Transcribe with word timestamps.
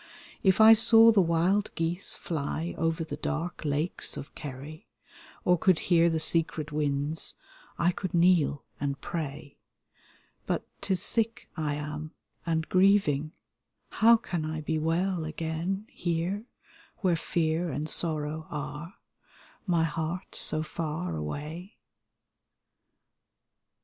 If 0.41 0.59
I 0.59 0.73
saw 0.73 1.11
the 1.11 1.21
wild 1.21 1.69
geese 1.75 2.15
fly 2.15 2.73
over 2.75 3.03
the 3.03 3.17
dark 3.17 3.63
lakes 3.63 4.17
of 4.17 4.33
Kerry 4.33 4.87
Or 5.45 5.59
could 5.59 5.77
hear 5.77 6.09
the 6.09 6.19
secret 6.19 6.71
winds, 6.71 7.35
I 7.77 7.91
could 7.91 8.11
kneel 8.15 8.63
and 8.79 8.99
pray. 8.99 9.59
But 10.47 10.65
'tis 10.81 11.03
sick 11.03 11.49
I 11.55 11.75
am 11.75 12.15
and 12.47 12.67
grieving, 12.67 13.33
how 13.89 14.17
can 14.17 14.43
I 14.43 14.61
be 14.61 14.79
well 14.79 15.23
again 15.23 15.85
Here, 15.91 16.47
where 17.01 17.15
fear 17.15 17.69
and 17.69 17.87
sorrow 17.87 18.47
are— 18.49 18.95
^my 19.69 19.85
heart 19.85 20.33
so 20.33 20.63
far 20.63 21.15
away? 21.15 21.75